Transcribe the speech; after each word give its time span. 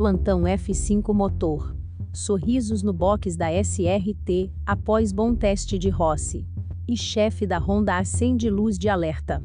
Plantão 0.00 0.44
F5 0.44 1.12
Motor. 1.12 1.76
Sorrisos 2.10 2.82
no 2.82 2.90
box 2.90 3.36
da 3.36 3.48
SRT, 3.52 4.50
após 4.64 5.12
bom 5.12 5.34
teste 5.34 5.78
de 5.78 5.90
Rossi. 5.90 6.48
E 6.88 6.96
chefe 6.96 7.46
da 7.46 7.58
Honda 7.58 7.98
acende 7.98 8.48
luz 8.48 8.78
de 8.78 8.88
alerta. 8.88 9.44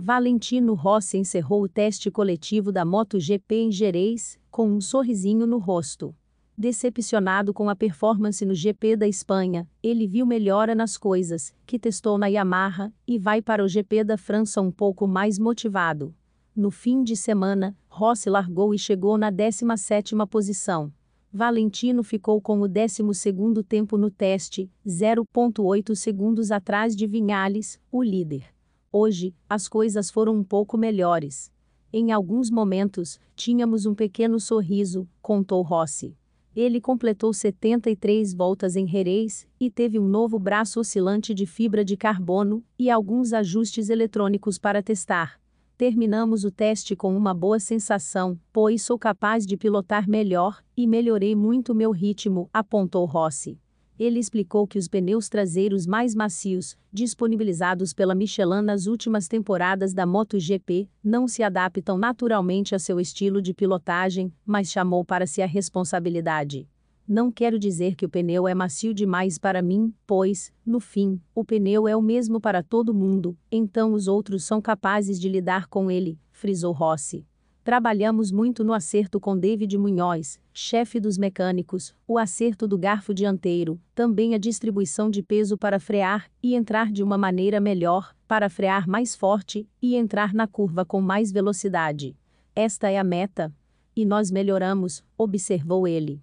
Valentino 0.00 0.74
Rossi 0.74 1.18
encerrou 1.18 1.64
o 1.64 1.68
teste 1.68 2.08
coletivo 2.08 2.70
da 2.70 2.84
MotoGP 2.84 3.56
em 3.56 3.72
Jerez, 3.72 4.38
com 4.48 4.70
um 4.70 4.80
sorrisinho 4.80 5.44
no 5.44 5.58
rosto. 5.58 6.14
Decepcionado 6.56 7.52
com 7.52 7.68
a 7.68 7.74
performance 7.74 8.46
no 8.46 8.54
GP 8.54 8.96
da 8.96 9.08
Espanha, 9.08 9.68
ele 9.82 10.06
viu 10.06 10.24
melhora 10.24 10.72
nas 10.72 10.96
coisas, 10.96 11.52
que 11.66 11.80
testou 11.80 12.16
na 12.16 12.28
Yamaha, 12.28 12.92
e 13.08 13.18
vai 13.18 13.42
para 13.42 13.64
o 13.64 13.68
GP 13.68 14.04
da 14.04 14.16
França 14.16 14.60
um 14.60 14.70
pouco 14.70 15.04
mais 15.08 15.36
motivado. 15.36 16.14
No 16.58 16.72
fim 16.72 17.04
de 17.04 17.14
semana, 17.14 17.78
Rossi 17.88 18.28
largou 18.28 18.74
e 18.74 18.78
chegou 18.80 19.16
na 19.16 19.30
17ª 19.30 20.26
posição. 20.26 20.92
Valentino 21.32 22.02
ficou 22.02 22.40
com 22.40 22.60
o 22.60 22.68
12º 22.68 23.62
tempo 23.62 23.96
no 23.96 24.10
teste, 24.10 24.68
0.8 24.84 25.94
segundos 25.94 26.50
atrás 26.50 26.96
de 26.96 27.06
Vinhales, 27.06 27.80
o 27.92 28.02
líder. 28.02 28.52
Hoje, 28.90 29.32
as 29.48 29.68
coisas 29.68 30.10
foram 30.10 30.34
um 30.34 30.42
pouco 30.42 30.76
melhores. 30.76 31.52
Em 31.92 32.10
alguns 32.10 32.50
momentos, 32.50 33.20
tínhamos 33.36 33.86
um 33.86 33.94
pequeno 33.94 34.40
sorriso, 34.40 35.08
contou 35.22 35.62
Rossi. 35.62 36.16
Ele 36.56 36.80
completou 36.80 37.32
73 37.32 38.34
voltas 38.34 38.74
em 38.74 38.84
Jerez 38.84 39.46
e 39.60 39.70
teve 39.70 39.96
um 39.96 40.08
novo 40.08 40.40
braço 40.40 40.80
oscilante 40.80 41.32
de 41.32 41.46
fibra 41.46 41.84
de 41.84 41.96
carbono 41.96 42.64
e 42.76 42.90
alguns 42.90 43.32
ajustes 43.32 43.90
eletrônicos 43.90 44.58
para 44.58 44.82
testar. 44.82 45.38
Terminamos 45.78 46.42
o 46.42 46.50
teste 46.50 46.96
com 46.96 47.16
uma 47.16 47.32
boa 47.32 47.60
sensação, 47.60 48.36
pois 48.52 48.82
sou 48.82 48.98
capaz 48.98 49.46
de 49.46 49.56
pilotar 49.56 50.08
melhor 50.10 50.60
e 50.76 50.88
melhorei 50.88 51.36
muito 51.36 51.72
meu 51.72 51.92
ritmo, 51.92 52.50
apontou 52.52 53.04
Rossi. 53.04 53.60
Ele 53.96 54.18
explicou 54.18 54.66
que 54.66 54.76
os 54.76 54.88
pneus 54.88 55.28
traseiros 55.28 55.86
mais 55.86 56.16
macios, 56.16 56.76
disponibilizados 56.92 57.94
pela 57.94 58.12
Michelin 58.12 58.60
nas 58.60 58.86
últimas 58.86 59.28
temporadas 59.28 59.94
da 59.94 60.04
MotoGP, 60.04 60.90
não 61.02 61.28
se 61.28 61.44
adaptam 61.44 61.96
naturalmente 61.96 62.74
a 62.74 62.78
seu 62.80 62.98
estilo 62.98 63.40
de 63.40 63.54
pilotagem, 63.54 64.32
mas 64.44 64.72
chamou 64.72 65.04
para 65.04 65.28
si 65.28 65.40
a 65.42 65.46
responsabilidade. 65.46 66.68
Não 67.10 67.32
quero 67.32 67.58
dizer 67.58 67.94
que 67.94 68.04
o 68.04 68.08
pneu 68.08 68.46
é 68.46 68.54
macio 68.54 68.92
demais 68.92 69.38
para 69.38 69.62
mim, 69.62 69.94
pois, 70.06 70.52
no 70.66 70.78
fim, 70.78 71.18
o 71.34 71.42
pneu 71.42 71.88
é 71.88 71.96
o 71.96 72.02
mesmo 72.02 72.38
para 72.38 72.62
todo 72.62 72.92
mundo, 72.92 73.34
então 73.50 73.94
os 73.94 74.06
outros 74.06 74.44
são 74.44 74.60
capazes 74.60 75.18
de 75.18 75.26
lidar 75.26 75.68
com 75.68 75.90
ele, 75.90 76.18
frisou 76.30 76.70
Rossi. 76.70 77.26
Trabalhamos 77.64 78.30
muito 78.30 78.62
no 78.62 78.74
acerto 78.74 79.18
com 79.18 79.38
David 79.38 79.78
Munhoz, 79.78 80.38
chefe 80.52 81.00
dos 81.00 81.16
mecânicos, 81.16 81.94
o 82.06 82.18
acerto 82.18 82.68
do 82.68 82.76
garfo 82.76 83.14
dianteiro, 83.14 83.80
também 83.94 84.34
a 84.34 84.38
distribuição 84.38 85.08
de 85.08 85.22
peso 85.22 85.56
para 85.56 85.80
frear 85.80 86.30
e 86.42 86.54
entrar 86.54 86.92
de 86.92 87.02
uma 87.02 87.16
maneira 87.16 87.58
melhor, 87.58 88.14
para 88.26 88.50
frear 88.50 88.86
mais 88.86 89.16
forte 89.16 89.66
e 89.80 89.96
entrar 89.96 90.34
na 90.34 90.46
curva 90.46 90.84
com 90.84 91.00
mais 91.00 91.32
velocidade. 91.32 92.14
Esta 92.54 92.90
é 92.90 92.98
a 92.98 93.04
meta. 93.04 93.50
E 93.96 94.04
nós 94.04 94.30
melhoramos, 94.30 95.02
observou 95.16 95.88
ele. 95.88 96.22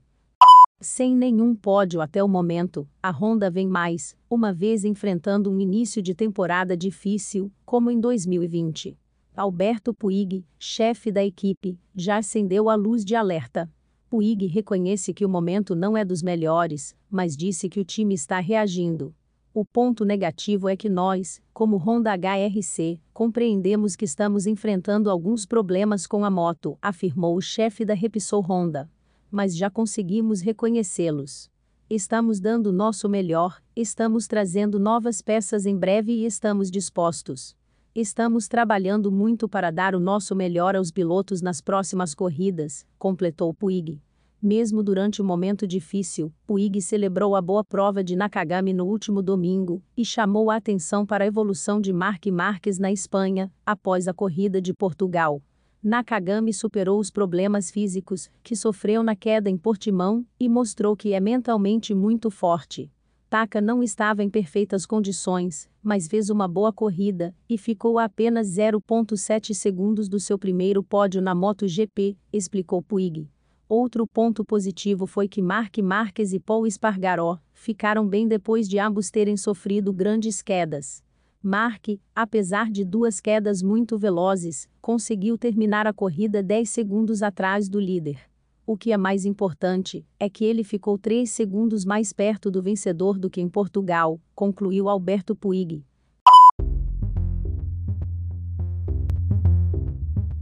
Sem 0.81 1.15
nenhum 1.15 1.55
pódio 1.55 2.01
até 2.01 2.21
o 2.21 2.27
momento, 2.27 2.87
a 3.01 3.09
Honda 3.09 3.49
vem 3.49 3.67
mais, 3.67 4.15
uma 4.29 4.53
vez 4.53 4.83
enfrentando 4.83 5.49
um 5.49 5.59
início 5.59 6.01
de 6.01 6.13
temporada 6.13 6.75
difícil, 6.75 7.51
como 7.65 7.89
em 7.89 7.99
2020. 7.99 8.97
Alberto 9.35 9.93
Puig, 9.93 10.45
chefe 10.59 11.11
da 11.11 11.23
equipe, 11.23 11.79
já 11.95 12.17
acendeu 12.17 12.69
a 12.69 12.75
luz 12.75 13.05
de 13.05 13.15
alerta. 13.15 13.67
Puig 14.09 14.45
reconhece 14.47 15.11
que 15.13 15.25
o 15.25 15.29
momento 15.29 15.75
não 15.75 15.97
é 15.97 16.03
dos 16.03 16.21
melhores, 16.21 16.95
mas 17.09 17.35
disse 17.37 17.67
que 17.67 17.79
o 17.79 17.85
time 17.85 18.13
está 18.13 18.39
reagindo. 18.39 19.11
O 19.53 19.65
ponto 19.65 20.03
negativo 20.03 20.69
é 20.69 20.75
que 20.75 20.89
nós, 20.89 21.41
como 21.53 21.77
Honda 21.77 22.11
HRC, 22.13 22.99
compreendemos 23.13 23.95
que 23.95 24.05
estamos 24.05 24.45
enfrentando 24.45 25.09
alguns 25.09 25.45
problemas 25.45 26.05
com 26.05 26.25
a 26.25 26.29
moto, 26.29 26.77
afirmou 26.81 27.35
o 27.35 27.41
chefe 27.41 27.85
da 27.85 27.93
Repsol 27.93 28.41
Honda. 28.41 28.87
Mas 29.31 29.55
já 29.55 29.69
conseguimos 29.69 30.41
reconhecê-los. 30.41 31.49
Estamos 31.89 32.39
dando 32.39 32.67
o 32.67 32.71
nosso 32.71 33.07
melhor, 33.07 33.61
estamos 33.75 34.27
trazendo 34.27 34.79
novas 34.79 35.21
peças 35.21 35.65
em 35.65 35.77
breve 35.77 36.11
e 36.11 36.25
estamos 36.25 36.71
dispostos. 36.71 37.55
Estamos 37.93 38.47
trabalhando 38.47 39.11
muito 39.11 39.47
para 39.47 39.71
dar 39.71 39.95
o 39.95 39.99
nosso 39.99 40.35
melhor 40.35 40.75
aos 40.75 40.91
pilotos 40.91 41.41
nas 41.41 41.61
próximas 41.61 42.13
corridas, 42.13 42.85
completou 42.97 43.53
Puig. 43.53 44.01
Mesmo 44.41 44.83
durante 44.83 45.21
o 45.21 45.25
momento 45.25 45.65
difícil, 45.65 46.33
Puig 46.45 46.81
celebrou 46.81 47.35
a 47.35 47.41
boa 47.41 47.63
prova 47.63 48.03
de 48.03 48.15
Nakagami 48.15 48.73
no 48.73 48.85
último 48.85 49.21
domingo 49.21 49.81
e 49.95 50.03
chamou 50.03 50.51
a 50.51 50.57
atenção 50.57 51.05
para 51.05 51.23
a 51.23 51.27
evolução 51.27 51.79
de 51.79 51.93
Marc 51.93 52.25
Marques 52.27 52.77
na 52.77 52.91
Espanha, 52.91 53.51
após 53.65 54.07
a 54.07 54.13
corrida 54.13 54.61
de 54.61 54.73
Portugal. 54.73 55.41
Nakagami 55.87 56.51
superou 56.51 56.99
os 56.99 57.11
problemas 57.11 57.69
físicos 57.69 58.27
que 58.41 58.55
sofreu 58.55 59.03
na 59.03 59.15
queda 59.15 59.51
em 59.51 59.55
Portimão 59.55 60.25
e 60.39 60.49
mostrou 60.49 60.95
que 60.95 61.13
é 61.13 61.19
mentalmente 61.19 61.93
muito 61.93 62.31
forte. 62.31 62.91
Taka 63.29 63.61
não 63.61 63.83
estava 63.83 64.23
em 64.23 64.29
perfeitas 64.29 64.83
condições, 64.83 65.69
mas 65.83 66.07
fez 66.07 66.31
uma 66.31 66.47
boa 66.47 66.73
corrida 66.73 67.35
e 67.47 67.55
ficou 67.55 67.99
a 67.99 68.05
apenas 68.05 68.47
0,7 68.47 69.53
segundos 69.53 70.09
do 70.09 70.19
seu 70.19 70.39
primeiro 70.39 70.81
pódio 70.81 71.21
na 71.21 71.35
MotoGP, 71.35 72.17
explicou 72.33 72.81
Puig. 72.81 73.29
Outro 73.69 74.07
ponto 74.07 74.43
positivo 74.43 75.05
foi 75.05 75.27
que 75.27 75.39
Mark 75.39 75.77
Marques 75.77 76.33
e 76.33 76.39
Paul 76.39 76.65
Espargaró 76.65 77.37
ficaram 77.53 78.07
bem 78.07 78.27
depois 78.27 78.67
de 78.67 78.79
ambos 78.79 79.11
terem 79.11 79.37
sofrido 79.37 79.93
grandes 79.93 80.41
quedas. 80.41 81.04
Mark, 81.45 81.89
apesar 82.15 82.71
de 82.71 82.83
duas 82.83 83.21
quedas 83.21 83.61
muito 83.61 83.99
velozes, 83.99 84.67
conseguiu 84.81 85.37
terminar 85.37 85.85
a 85.85 85.93
corrida 85.93 86.41
10 86.41 86.67
segundos 86.67 87.21
atrás 87.21 87.69
do 87.69 87.79
líder. 87.79 88.19
O 88.65 88.75
que 88.75 88.91
é 88.91 88.97
mais 88.97 89.25
importante 89.25 90.03
é 90.19 90.27
que 90.27 90.43
ele 90.43 90.63
ficou 90.63 90.97
3 90.97 91.29
segundos 91.29 91.85
mais 91.85 92.11
perto 92.11 92.49
do 92.49 92.63
vencedor 92.63 93.19
do 93.19 93.29
que 93.29 93.39
em 93.39 93.47
Portugal, 93.47 94.19
concluiu 94.33 94.89
Alberto 94.89 95.35
Puig. 95.35 95.85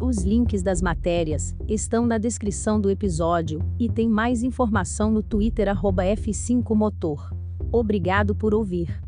Os 0.01 0.23
links 0.23 0.63
das 0.63 0.81
matérias 0.81 1.53
estão 1.67 2.05
na 2.05 2.17
descrição 2.17 2.79
do 2.79 2.89
episódio 2.89 3.59
e 3.77 3.89
tem 3.89 4.07
mais 4.07 4.41
informação 4.41 5.11
no 5.11 5.21
Twitter 5.21 5.67
F5Motor. 5.67 7.35
Obrigado 7.73 8.33
por 8.33 8.53
ouvir. 8.53 9.03